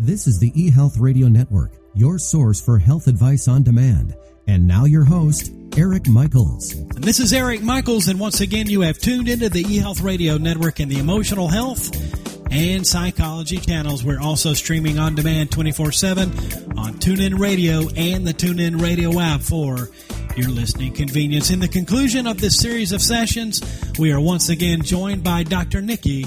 This 0.00 0.28
is 0.28 0.38
the 0.38 0.52
eHealth 0.52 1.00
Radio 1.00 1.26
Network, 1.26 1.72
your 1.92 2.20
source 2.20 2.60
for 2.60 2.78
health 2.78 3.08
advice 3.08 3.48
on 3.48 3.64
demand. 3.64 4.14
And 4.46 4.64
now 4.64 4.84
your 4.84 5.02
host, 5.02 5.52
Eric 5.76 6.06
Michaels. 6.06 6.72
And 6.72 7.02
this 7.02 7.18
is 7.18 7.32
Eric 7.32 7.62
Michaels, 7.62 8.06
and 8.06 8.20
once 8.20 8.40
again, 8.40 8.68
you 8.68 8.82
have 8.82 8.98
tuned 8.98 9.28
into 9.28 9.48
the 9.48 9.64
eHealth 9.64 10.00
Radio 10.00 10.38
Network 10.38 10.78
and 10.78 10.88
the 10.88 11.00
emotional 11.00 11.48
health 11.48 11.90
and 12.52 12.86
psychology 12.86 13.56
channels. 13.56 14.04
We're 14.04 14.20
also 14.20 14.54
streaming 14.54 15.00
on 15.00 15.16
demand 15.16 15.50
24 15.50 15.90
7 15.90 16.28
on 16.78 16.94
TuneIn 16.94 17.36
Radio 17.36 17.88
and 17.96 18.24
the 18.24 18.32
TuneIn 18.32 18.80
Radio 18.80 19.18
app 19.18 19.40
for 19.40 19.90
your 20.36 20.48
listening 20.48 20.92
convenience. 20.92 21.50
In 21.50 21.58
the 21.58 21.66
conclusion 21.66 22.28
of 22.28 22.40
this 22.40 22.56
series 22.56 22.92
of 22.92 23.02
sessions, 23.02 23.60
we 23.98 24.12
are 24.12 24.20
once 24.20 24.48
again 24.48 24.82
joined 24.82 25.24
by 25.24 25.42
Dr. 25.42 25.82
Nikki 25.82 26.24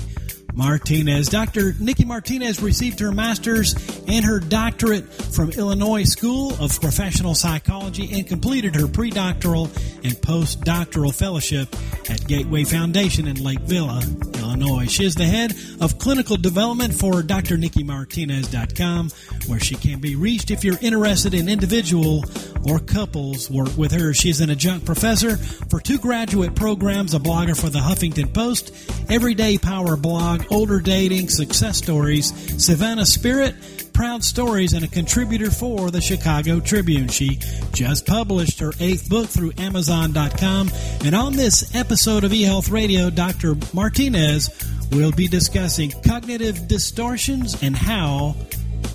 Martinez. 0.53 1.29
Dr. 1.29 1.73
Nikki 1.79 2.05
Martinez 2.05 2.61
received 2.61 2.99
her 2.99 3.11
master's 3.11 3.75
and 4.07 4.25
her 4.25 4.39
doctorate 4.39 5.11
from 5.11 5.51
Illinois 5.51 6.03
School 6.03 6.53
of 6.59 6.79
Professional 6.79 7.35
Psychology 7.35 8.09
and 8.13 8.27
completed 8.27 8.75
her 8.75 8.87
pre-doctoral 8.87 9.65
and 10.03 10.13
postdoctoral 10.13 11.13
fellowship 11.13 11.75
at 12.09 12.25
Gateway 12.27 12.63
Foundation 12.63 13.27
in 13.27 13.41
Lake 13.43 13.61
Villa, 13.61 14.01
Illinois. 14.39 14.50
She 14.91 15.05
is 15.05 15.15
the 15.15 15.25
head 15.25 15.53
of 15.79 15.97
clinical 15.97 16.37
development 16.37 16.93
for 16.93 17.21
drnikkimartinez.com, 17.21 19.09
where 19.47 19.59
she 19.59 19.75
can 19.75 19.99
be 19.99 20.15
reached 20.15 20.51
if 20.51 20.63
you're 20.63 20.77
interested 20.81 21.33
in 21.33 21.47
individual 21.47 22.25
or 22.65 22.79
couples 22.79 23.49
work 23.49 23.75
with 23.77 23.91
her. 23.91 24.13
She 24.13 24.29
is 24.29 24.41
an 24.41 24.49
adjunct 24.49 24.85
professor 24.85 25.37
for 25.37 25.79
two 25.79 25.97
graduate 25.97 26.55
programs, 26.55 27.13
a 27.13 27.19
blogger 27.19 27.59
for 27.59 27.69
the 27.69 27.79
Huffington 27.79 28.33
Post, 28.33 28.73
Everyday 29.09 29.57
Power 29.57 29.95
blog, 29.95 30.43
Older 30.51 30.79
Dating, 30.79 31.29
Success 31.29 31.77
Stories, 31.77 32.31
Sivana 32.31 33.05
Spirit, 33.05 33.55
Proud 34.01 34.23
Stories, 34.23 34.73
and 34.73 34.83
a 34.83 34.87
contributor 34.87 35.51
for 35.51 35.91
the 35.91 36.01
Chicago 36.01 36.59
Tribune. 36.59 37.07
She 37.07 37.37
just 37.71 38.07
published 38.07 38.59
her 38.59 38.71
eighth 38.79 39.07
book 39.07 39.29
through 39.29 39.51
Amazon.com. 39.59 40.71
And 41.05 41.13
on 41.13 41.33
this 41.33 41.75
episode 41.75 42.23
of 42.23 42.31
eHealth 42.31 42.71
Radio, 42.71 43.11
Dr. 43.11 43.55
Martinez 43.75 44.49
will 44.91 45.11
be 45.11 45.27
discussing 45.27 45.91
cognitive 46.03 46.67
distortions 46.67 47.61
and 47.61 47.75
how 47.75 48.35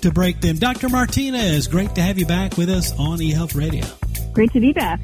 to 0.01 0.11
break 0.11 0.41
them. 0.41 0.57
Dr. 0.57 0.89
Martinez, 0.89 1.67
great 1.69 1.95
to 1.95 2.01
have 2.01 2.19
you 2.19 2.25
back 2.25 2.57
with 2.57 2.69
us 2.69 2.91
on 2.99 3.19
eHealth 3.19 3.55
Radio. 3.55 3.85
Great 4.33 4.51
to 4.51 4.59
be 4.59 4.73
back. 4.73 4.99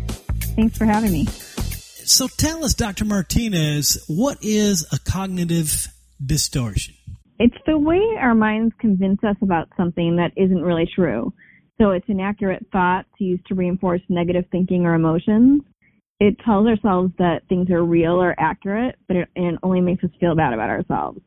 Thanks 0.58 0.78
for 0.78 0.84
having 0.84 1.14
me. 1.14 1.28
So 1.28 2.28
tell 2.28 2.66
us, 2.66 2.74
Dr. 2.74 3.06
Martinez, 3.06 4.04
what 4.10 4.38
is 4.42 4.86
a 4.92 5.00
cognitive 5.10 5.88
distortion? 6.22 6.94
The 7.66 7.78
way 7.78 8.02
our 8.20 8.36
minds 8.36 8.74
convince 8.80 9.24
us 9.24 9.38
about 9.42 9.70
something 9.78 10.18
that 10.18 10.32
isn't 10.36 10.62
really 10.62 10.88
true. 10.94 11.34
So 11.80 11.92
it's 11.92 12.06
inaccurate 12.08 12.66
thoughts 12.72 13.08
used 13.20 13.46
to 13.48 13.56
reinforce 13.56 14.02
negative 14.10 14.46
thinking 14.52 14.86
or 14.86 14.96
emotions. 14.96 15.62
It 16.20 16.36
tells 16.46 16.68
ourselves 16.68 17.12
that 17.18 17.42
things 17.50 17.70
are 17.70 17.84
real 17.84 18.22
or 18.22 18.36
accurate, 18.38 18.96
but 19.08 19.18
it, 19.18 19.30
it 19.36 19.60
only 19.64 19.82
makes 19.82 20.04
us 20.04 20.10
feel 20.20 20.36
bad 20.36 20.54
about 20.54 20.70
ourselves. 20.70 21.20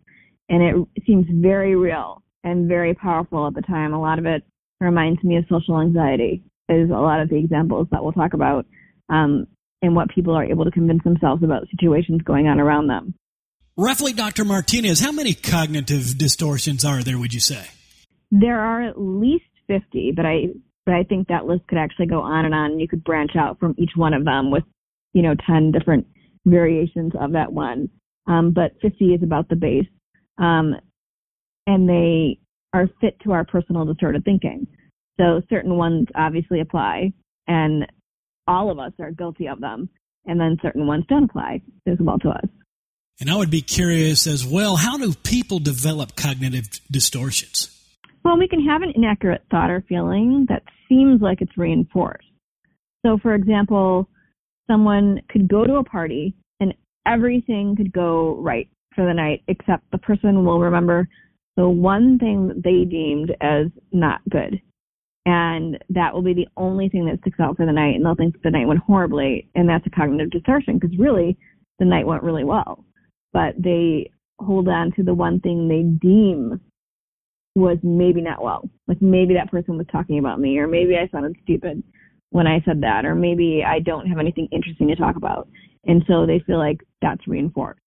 And 0.49 0.63
it 0.63 1.05
seems 1.07 1.27
very 1.31 1.75
real 1.75 2.23
and 2.45 2.69
very 2.69 2.95
powerful 2.95 3.47
at 3.47 3.55
the 3.55 3.63
time. 3.63 3.93
A 3.93 4.01
lot 4.01 4.19
of 4.19 4.27
it 4.27 4.45
reminds 4.81 5.23
me 5.25 5.37
of 5.37 5.45
social 5.49 5.81
anxiety, 5.81 6.43
is 6.69 6.91
a 6.91 6.93
lot 6.93 7.21
of 7.21 7.29
the 7.29 7.37
examples 7.37 7.89
that 7.91 8.03
we'll 8.03 8.13
talk 8.13 8.35
about, 8.35 8.67
um, 9.09 9.47
and 9.83 9.97
what 9.97 10.11
people 10.11 10.35
are 10.35 10.45
able 10.45 10.65
to 10.65 10.71
convince 10.71 11.03
themselves 11.03 11.43
about 11.43 11.67
situations 11.71 12.21
going 12.23 12.47
on 12.47 12.61
around 12.61 12.87
them. 12.87 13.15
Roughly, 13.79 14.15
Dr. 14.15 14.47
Martinez, 14.47 15.01
how 15.01 15.13
many 15.13 15.35
cognitive 15.35 16.17
distortions 16.17 16.83
are 16.83 17.03
there, 17.03 17.19
would 17.19 17.35
you 17.35 17.41
say? 17.41 17.67
There 18.31 18.59
are 18.59 18.81
at 18.81 18.99
least 18.99 19.45
50, 19.67 20.13
but 20.17 20.25
I 20.25 20.47
but 20.87 20.95
I 20.95 21.03
think 21.03 21.29
that 21.29 21.45
list 21.47 21.67
could 21.69 21.77
actually 21.77 22.07
go 22.07 22.23
on 22.23 22.47
and 22.47 22.55
on. 22.55 22.79
You 22.79 22.89
could 22.89 23.05
branch 23.05 23.33
out 23.37 23.59
from 23.61 23.75
each 23.77 23.91
one 23.97 24.15
of 24.15 24.25
them 24.25 24.51
with, 24.51 24.63
you 25.13 25.21
know, 25.21 25.35
10 25.47 25.73
different 25.73 26.07
variations 26.47 27.13
of 27.21 27.33
that 27.33 27.53
one. 27.53 27.91
Um, 28.27 28.53
but 28.55 28.73
50 28.81 29.07
is 29.07 29.23
about 29.23 29.49
the 29.49 29.57
base. 29.57 29.89
Um, 30.39 30.77
and 31.67 31.89
they 31.89 32.39
are 32.73 32.89
fit 33.01 33.19
to 33.25 33.33
our 33.33 33.45
personal 33.45 33.85
distorted 33.85 34.25
thinking. 34.25 34.67
So 35.19 35.43
certain 35.51 35.77
ones 35.77 36.07
obviously 36.15 36.61
apply, 36.61 37.13
and 37.49 37.85
all 38.47 38.71
of 38.71 38.79
us 38.79 38.93
are 39.01 39.11
guilty 39.11 39.49
of 39.49 39.61
them. 39.61 39.91
And 40.25 40.41
then 40.41 40.57
certain 40.63 40.87
ones 40.87 41.05
don't 41.09 41.25
apply 41.25 41.61
as 41.87 41.99
well 42.01 42.19
to 42.21 42.31
us. 42.31 42.47
And 43.19 43.31
I 43.31 43.37
would 43.37 43.51
be 43.51 43.63
curious 43.63 44.27
as 44.27 44.47
well 44.47 44.77
how 44.77 44.99
do 44.99 45.15
people 45.15 45.59
develop 45.59 46.17
cognitive 46.17 46.69
distortions? 46.91 47.73
Well, 48.25 48.37
we 48.37 48.47
can 48.47 48.63
have 48.67 48.83
an 48.83 48.93
inaccurate 48.95 49.43
thought 49.51 49.71
or 49.71 49.83
feeling 49.89 50.45
that 50.51 50.63
seems 50.87 51.23
like 51.23 51.41
it's 51.41 51.57
reinforced. 51.57 52.27
So, 53.07 53.19
for 53.23 53.35
example, 53.35 54.07
someone 54.67 55.23
could 55.31 55.49
go 55.49 55.65
to 55.65 55.77
a 55.77 55.85
party 55.85 56.35
and 56.61 56.75
everything 57.07 57.75
could 57.75 57.91
go 57.93 58.37
right 58.37 58.69
for 58.95 59.07
the 59.07 59.15
night, 59.15 59.43
except 59.49 59.91
the 59.93 59.99
person 59.99 60.45
will 60.45 60.61
remember 60.61 61.09
the 61.57 61.69
one 61.69 62.19
thing 62.19 62.49
that 62.49 62.63
they 62.63 62.85
deemed 62.85 63.35
as 63.41 63.69
not 63.93 64.21
good. 64.29 64.61
And 65.25 65.79
that 65.89 66.13
will 66.13 66.23
be 66.23 66.35
the 66.35 66.49
only 66.59 66.91
thing 66.91 67.07
that 67.07 67.21
sticks 67.21 67.41
out 67.41 67.57
for 67.57 67.65
the 67.65 67.73
night, 67.73 67.95
and 67.95 68.05
they'll 68.05 68.15
think 68.15 68.43
the 68.43 68.51
night 68.51 68.69
went 68.69 68.81
horribly, 68.81 69.49
and 69.55 69.69
that's 69.69 69.87
a 69.87 69.91
cognitive 69.91 70.31
distortion 70.31 70.79
because 70.79 70.97
really 70.99 71.39
the 71.79 71.87
night 71.87 72.07
went 72.07 72.23
really 72.23 72.45
well 72.45 72.85
but 73.33 73.55
they 73.59 74.11
hold 74.39 74.69
on 74.69 74.93
to 74.93 75.03
the 75.03 75.15
one 75.15 75.41
thing 75.41 75.69
they 75.69 75.83
deem 75.83 76.61
was 77.55 77.79
maybe 77.83 78.21
not 78.21 78.43
well. 78.43 78.69
Like 78.87 79.01
maybe 79.01 79.35
that 79.35 79.51
person 79.51 79.79
was 79.79 79.87
talking 79.91 80.19
about 80.19 80.41
me, 80.41 80.59
or 80.59 80.67
maybe 80.67 80.97
I 80.97 81.09
sounded 81.11 81.37
stupid 81.43 81.83
when 82.31 82.47
I 82.47 82.61
said 82.65 82.83
that, 82.83 83.07
or 83.07 83.15
maybe 83.15 83.65
I 83.67 83.81
don't 83.81 84.07
have 84.07 84.19
anything 84.19 84.49
interesting 84.53 84.89
to 84.89 84.97
talk 84.97 85.17
about. 85.17 85.49
And 85.87 86.03
so 86.07 86.27
they 86.27 86.41
feel 86.47 86.59
like 86.59 86.81
that's 87.01 87.27
reinforced. 87.27 87.81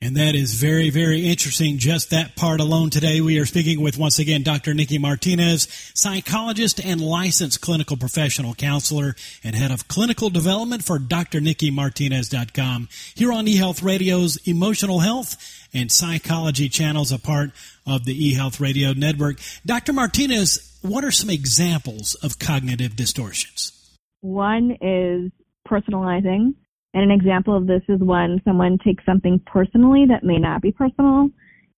And 0.00 0.16
that 0.16 0.36
is 0.36 0.54
very, 0.54 0.90
very 0.90 1.26
interesting. 1.26 1.78
Just 1.78 2.10
that 2.10 2.36
part 2.36 2.60
alone 2.60 2.90
today. 2.90 3.20
We 3.20 3.40
are 3.40 3.46
speaking 3.46 3.80
with, 3.80 3.98
once 3.98 4.20
again, 4.20 4.44
Dr. 4.44 4.72
Nikki 4.72 4.96
Martinez, 4.96 5.66
psychologist 5.92 6.78
and 6.84 7.00
licensed 7.00 7.60
clinical 7.60 7.96
professional 7.96 8.54
counselor 8.54 9.16
and 9.42 9.56
head 9.56 9.72
of 9.72 9.88
clinical 9.88 10.30
development 10.30 10.84
for 10.84 11.00
drnikkimartinez.com 11.00 12.88
here 13.16 13.32
on 13.32 13.46
eHealth 13.46 13.82
Radio's 13.82 14.36
emotional 14.46 15.00
health 15.00 15.36
and 15.74 15.90
psychology 15.90 16.68
channels, 16.68 17.10
a 17.10 17.18
part 17.18 17.50
of 17.84 18.04
the 18.04 18.34
eHealth 18.34 18.60
Radio 18.60 18.92
network. 18.92 19.40
Dr. 19.66 19.92
Martinez, 19.92 20.78
what 20.80 21.02
are 21.02 21.10
some 21.10 21.28
examples 21.28 22.14
of 22.14 22.38
cognitive 22.38 22.94
distortions? 22.94 23.72
One 24.20 24.76
is 24.80 25.32
personalizing. 25.68 26.54
And 26.98 27.12
an 27.12 27.16
example 27.16 27.56
of 27.56 27.68
this 27.68 27.82
is 27.88 28.00
when 28.00 28.42
someone 28.44 28.76
takes 28.84 29.06
something 29.06 29.40
personally 29.46 30.04
that 30.08 30.24
may 30.24 30.36
not 30.36 30.62
be 30.62 30.72
personal. 30.72 31.28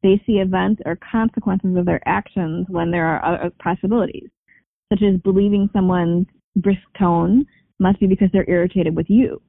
They 0.03 0.19
see 0.25 0.39
events 0.39 0.81
or 0.87 0.97
consequences 0.97 1.77
of 1.77 1.85
their 1.85 2.01
actions 2.09 2.65
when 2.71 2.91
there 2.91 3.05
are 3.05 3.23
other 3.23 3.51
possibilities, 3.63 4.31
such 4.91 5.03
as 5.03 5.21
believing 5.21 5.69
someone's 5.75 6.27
brisk 6.57 6.81
tone 6.99 7.45
must 7.79 8.01
be 8.01 8.07
because 8.07 8.31
they're 8.33 8.49
irritated 8.49 8.97
with 8.97 9.11
you. 9.11 9.43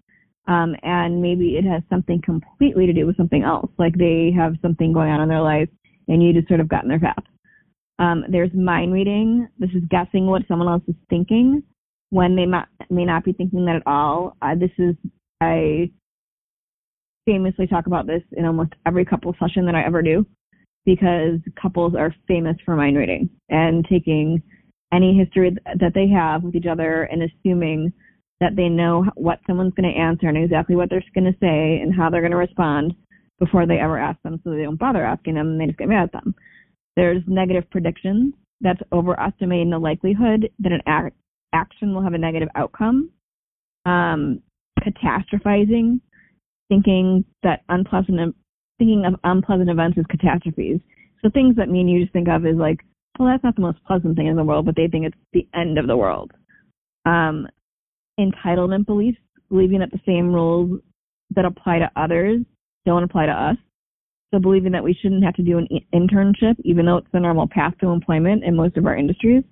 Um, 0.49 0.75
and 0.83 1.21
maybe 1.21 1.55
it 1.55 1.63
has 1.63 1.83
something 1.89 2.21
completely 2.21 2.85
to 2.85 2.91
do 2.91 3.07
with 3.07 3.15
something 3.15 3.43
else, 3.43 3.71
like 3.79 3.97
they 3.97 4.33
have 4.35 4.55
something 4.61 4.91
going 4.91 5.09
on 5.09 5.21
in 5.21 5.29
their 5.29 5.41
life 5.41 5.69
and 6.09 6.21
you 6.21 6.33
just 6.33 6.49
sort 6.49 6.59
of 6.59 6.67
got 6.67 6.83
in 6.83 6.89
their 6.89 6.99
path. 6.99 7.23
Um, 7.97 8.25
there's 8.27 8.53
mind 8.53 8.91
reading. 8.91 9.47
This 9.57 9.69
is 9.69 9.83
guessing 9.89 10.25
what 10.25 10.41
someone 10.49 10.67
else 10.67 10.83
is 10.89 10.95
thinking 11.09 11.63
when 12.09 12.35
they 12.35 12.45
may, 12.45 12.63
may 12.89 13.05
not 13.05 13.23
be 13.23 13.31
thinking 13.31 13.63
that 13.67 13.77
at 13.77 13.83
all. 13.85 14.35
Uh, 14.41 14.55
this 14.55 14.71
is 14.77 14.95
I 15.41 15.89
famously 17.25 17.67
talk 17.67 17.87
about 17.87 18.07
this 18.07 18.21
in 18.33 18.45
almost 18.45 18.73
every 18.85 19.05
couple 19.05 19.35
session 19.39 19.65
that 19.65 19.75
I 19.75 19.85
ever 19.85 20.01
do 20.01 20.25
because 20.85 21.39
couples 21.61 21.93
are 21.95 22.15
famous 22.27 22.55
for 22.65 22.75
mind 22.75 22.97
reading 22.97 23.29
and 23.49 23.85
taking 23.89 24.41
any 24.93 25.17
history 25.17 25.55
that 25.65 25.93
they 25.93 26.07
have 26.07 26.43
with 26.43 26.55
each 26.55 26.65
other 26.65 27.03
and 27.03 27.23
assuming 27.23 27.91
that 28.39 28.55
they 28.55 28.67
know 28.67 29.05
what 29.15 29.39
someone's 29.45 29.73
going 29.73 29.91
to 29.91 29.99
answer 29.99 30.27
and 30.27 30.37
exactly 30.37 30.75
what 30.75 30.89
they're 30.89 31.03
going 31.13 31.31
to 31.31 31.39
say 31.39 31.79
and 31.81 31.93
how 31.93 32.09
they're 32.09 32.21
going 32.21 32.31
to 32.31 32.37
respond 32.37 32.93
before 33.39 33.65
they 33.65 33.77
ever 33.77 33.97
ask 33.97 34.21
them 34.23 34.39
so 34.43 34.51
they 34.51 34.63
don't 34.63 34.79
bother 34.79 35.03
asking 35.03 35.35
them 35.35 35.47
and 35.47 35.61
they 35.61 35.67
just 35.67 35.77
get 35.77 35.87
mad 35.87 36.03
at 36.03 36.11
them. 36.11 36.33
There's 36.95 37.21
negative 37.27 37.69
predictions. 37.69 38.33
That's 38.59 38.81
overestimating 38.91 39.69
the 39.69 39.79
likelihood 39.79 40.49
that 40.59 40.71
an 40.71 40.81
act, 40.85 41.15
action 41.53 41.93
will 41.93 42.03
have 42.03 42.13
a 42.13 42.17
negative 42.17 42.49
outcome. 42.55 43.11
Um, 43.85 44.41
catastrophizing, 44.81 45.99
thinking 46.69 47.25
that 47.43 47.61
unpleasant, 47.69 48.35
thinking 48.77 49.05
of 49.05 49.19
unpleasant 49.23 49.69
events 49.69 49.97
as 49.97 50.05
catastrophes. 50.09 50.79
So 51.21 51.29
things 51.29 51.55
that 51.57 51.69
me 51.69 51.81
and 51.81 51.89
you 51.89 52.01
just 52.01 52.13
think 52.13 52.27
of 52.27 52.45
is 52.45 52.55
like, 52.55 52.79
well, 53.19 53.29
that's 53.29 53.43
not 53.43 53.55
the 53.55 53.61
most 53.61 53.83
pleasant 53.85 54.15
thing 54.15 54.27
in 54.27 54.35
the 54.35 54.43
world, 54.43 54.65
but 54.65 54.75
they 54.75 54.87
think 54.87 55.05
it's 55.05 55.17
the 55.33 55.47
end 55.53 55.77
of 55.77 55.87
the 55.87 55.97
world. 55.97 56.31
Um, 57.05 57.47
entitlement 58.19 58.85
beliefs, 58.85 59.17
believing 59.49 59.79
that 59.79 59.91
the 59.91 59.99
same 60.05 60.33
rules 60.33 60.79
that 61.35 61.45
apply 61.45 61.79
to 61.79 61.91
others 61.95 62.39
don't 62.85 63.03
apply 63.03 63.27
to 63.27 63.31
us. 63.31 63.57
So 64.33 64.39
believing 64.39 64.71
that 64.71 64.83
we 64.83 64.93
shouldn't 64.93 65.25
have 65.25 65.35
to 65.35 65.43
do 65.43 65.57
an 65.57 65.67
internship, 65.93 66.55
even 66.63 66.85
though 66.85 66.97
it's 66.97 67.11
the 67.11 67.19
normal 67.19 67.47
path 67.47 67.73
to 67.81 67.89
employment 67.89 68.43
in 68.45 68.55
most 68.55 68.77
of 68.77 68.85
our 68.85 68.95
industries. 68.95 69.43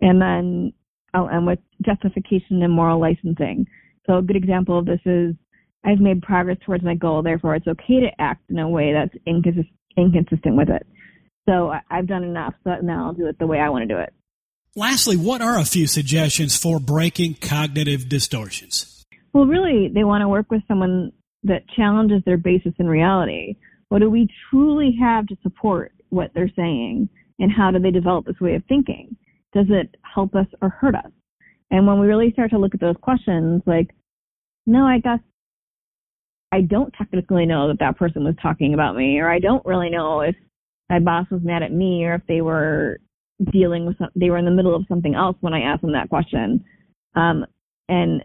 And 0.00 0.20
then 0.20 0.72
I'll 1.14 1.28
end 1.28 1.46
with 1.46 1.60
justification 1.86 2.62
and 2.62 2.72
moral 2.72 3.00
licensing. 3.00 3.66
So 4.06 4.18
a 4.18 4.22
good 4.22 4.36
example 4.36 4.78
of 4.78 4.86
this 4.86 5.00
is 5.04 5.34
I've 5.84 6.00
made 6.00 6.22
progress 6.22 6.58
towards 6.64 6.84
my 6.84 6.94
goal, 6.94 7.22
therefore 7.22 7.54
it's 7.54 7.66
okay 7.66 8.00
to 8.00 8.10
act 8.18 8.42
in 8.50 8.58
a 8.58 8.68
way 8.68 8.92
that's 8.92 9.14
inconsistent 9.26 10.56
with 10.56 10.68
it. 10.68 10.86
So 11.48 11.72
I've 11.90 12.06
done 12.06 12.22
enough, 12.22 12.54
so 12.62 12.76
now 12.82 13.06
I'll 13.06 13.14
do 13.14 13.26
it 13.26 13.38
the 13.38 13.46
way 13.46 13.58
I 13.58 13.68
want 13.68 13.82
to 13.82 13.94
do 13.94 13.98
it. 14.00 14.12
Lastly, 14.76 15.16
what 15.16 15.42
are 15.42 15.58
a 15.58 15.64
few 15.64 15.86
suggestions 15.86 16.56
for 16.56 16.78
breaking 16.78 17.34
cognitive 17.34 18.08
distortions? 18.08 19.04
Well, 19.32 19.46
really, 19.46 19.90
they 19.92 20.04
want 20.04 20.22
to 20.22 20.28
work 20.28 20.50
with 20.50 20.62
someone 20.68 21.12
that 21.44 21.68
challenges 21.76 22.22
their 22.24 22.38
basis 22.38 22.72
in 22.78 22.86
reality. 22.86 23.56
What 23.88 23.98
do 23.98 24.08
we 24.08 24.28
truly 24.48 24.96
have 25.00 25.26
to 25.26 25.36
support 25.42 25.92
what 26.10 26.30
they're 26.34 26.52
saying? 26.54 27.08
And 27.38 27.50
how 27.50 27.70
do 27.70 27.78
they 27.80 27.90
develop 27.90 28.26
this 28.26 28.40
way 28.40 28.54
of 28.54 28.62
thinking? 28.68 29.16
Does 29.52 29.66
it 29.68 29.96
help 30.02 30.34
us 30.34 30.46
or 30.62 30.68
hurt 30.68 30.94
us? 30.94 31.10
And 31.72 31.86
when 31.86 31.98
we 31.98 32.06
really 32.06 32.30
start 32.32 32.50
to 32.50 32.58
look 32.58 32.74
at 32.74 32.80
those 32.80 32.96
questions, 33.00 33.62
like, 33.66 33.90
no, 34.66 34.84
I 34.84 34.98
guess 34.98 35.18
I 36.52 36.60
don't 36.60 36.94
technically 36.96 37.46
know 37.46 37.66
that 37.68 37.80
that 37.80 37.96
person 37.96 38.24
was 38.24 38.34
talking 38.40 38.74
about 38.74 38.94
me, 38.94 39.18
or 39.18 39.30
I 39.30 39.38
don't 39.38 39.64
really 39.64 39.88
know 39.90 40.20
if 40.20 40.36
my 40.90 41.00
boss 41.00 41.26
was 41.30 41.40
mad 41.42 41.62
at 41.62 41.72
me 41.72 42.04
or 42.04 42.14
if 42.14 42.22
they 42.28 42.42
were 42.42 42.98
dealing 43.50 43.86
with 43.86 43.96
some, 43.96 44.10
they 44.14 44.28
were 44.28 44.36
in 44.36 44.44
the 44.44 44.50
middle 44.50 44.76
of 44.76 44.84
something 44.86 45.14
else 45.14 45.36
when 45.40 45.54
I 45.54 45.62
asked 45.62 45.80
them 45.80 45.92
that 45.94 46.10
question. 46.10 46.62
Um, 47.14 47.46
and 47.88 48.22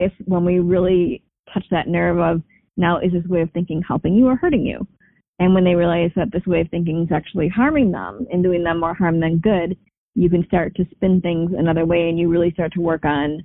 if 0.00 0.12
when 0.24 0.46
we 0.46 0.58
really 0.58 1.22
touch 1.52 1.64
that 1.70 1.88
nerve 1.88 2.18
of 2.18 2.42
now 2.78 2.98
is 2.98 3.12
this 3.12 3.26
way 3.26 3.42
of 3.42 3.50
thinking 3.52 3.82
helping 3.86 4.14
you 4.14 4.26
or 4.26 4.36
hurting 4.36 4.64
you? 4.64 4.86
And 5.38 5.54
when 5.54 5.64
they 5.64 5.74
realize 5.74 6.10
that 6.16 6.32
this 6.32 6.46
way 6.46 6.62
of 6.62 6.70
thinking 6.70 7.02
is 7.02 7.12
actually 7.12 7.48
harming 7.48 7.92
them 7.92 8.26
and 8.32 8.42
doing 8.42 8.64
them 8.64 8.80
more 8.80 8.94
harm 8.94 9.20
than 9.20 9.38
good, 9.38 9.76
you 10.14 10.28
can 10.28 10.44
start 10.46 10.74
to 10.76 10.84
spin 10.94 11.20
things 11.20 11.52
another 11.56 11.86
way 11.86 12.08
and 12.08 12.18
you 12.18 12.28
really 12.28 12.50
start 12.52 12.72
to 12.74 12.80
work 12.80 13.04
on 13.04 13.42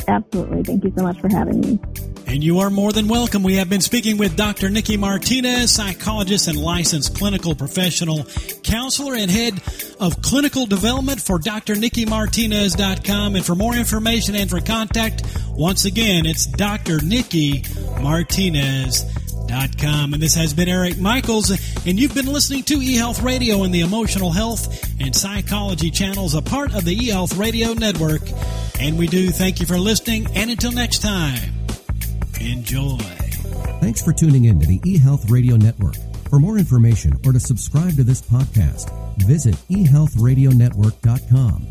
Absolutely. 0.09 0.63
Thank 0.63 0.85
you 0.85 0.93
so 0.97 1.03
much 1.03 1.21
for 1.21 1.29
having 1.29 1.61
me. 1.61 1.79
And 2.31 2.45
you 2.45 2.61
are 2.61 2.71
more 2.71 2.93
than 2.93 3.09
welcome. 3.09 3.43
We 3.43 3.57
have 3.57 3.69
been 3.69 3.81
speaking 3.81 4.17
with 4.17 4.37
Dr. 4.37 4.71
Nikki 4.71 4.97
Martinez, 4.97 5.73
psychologist 5.73 6.47
and 6.47 6.57
licensed 6.57 7.17
clinical 7.17 7.57
professional 7.57 8.25
counselor 8.63 9.17
and 9.17 9.29
head 9.29 9.61
of 9.99 10.23
clinical 10.23 10.65
development 10.65 11.21
for 11.21 11.41
drnikkimartinez.com. 11.41 13.35
And 13.35 13.45
for 13.45 13.57
more 13.57 13.75
information 13.75 14.37
and 14.37 14.49
for 14.49 14.61
contact, 14.61 15.25
once 15.51 15.87
again, 15.87 16.25
it's 16.25 16.47
Dr. 16.47 17.01
Nikki 17.01 17.65
Martinez. 18.01 19.05
And 19.53 20.15
this 20.15 20.37
has 20.37 20.55
been 20.55 20.69
Eric 20.69 21.01
Michaels, 21.01 21.51
and 21.85 21.99
you've 21.99 22.15
been 22.15 22.27
listening 22.27 22.63
to 22.63 22.77
eHealth 22.77 23.25
Radio 23.25 23.65
and 23.65 23.75
the 23.75 23.81
Emotional 23.81 24.31
Health 24.31 24.89
and 25.01 25.17
Psychology 25.17 25.91
channels, 25.91 26.35
a 26.35 26.43
part 26.43 26.73
of 26.77 26.85
the 26.85 26.97
eHealth 26.97 27.37
Radio 27.37 27.73
Network. 27.73 28.23
And 28.81 28.97
we 28.97 29.09
do 29.09 29.31
thank 29.31 29.59
you 29.59 29.67
for 29.67 29.77
listening, 29.77 30.29
and 30.37 30.53
until 30.53 30.71
next 30.71 31.01
time, 31.03 31.60
enjoy. 32.41 32.99
Thanks 33.81 34.03
for 34.03 34.13
tuning 34.13 34.47
in 34.47 34.61
to 34.61 34.67
the 34.67 34.79
eHealth 34.81 35.31
Radio 35.31 35.57
Network. 35.57 35.97
For 36.29 36.39
more 36.39 36.59
information 36.59 37.13
or 37.27 37.33
to 37.33 37.41
subscribe 37.41 37.97
to 37.97 38.05
this 38.05 38.23
podcast, 38.23 38.91
visit 39.19 39.55
eHealthRadioNetwork.com. 39.69 41.67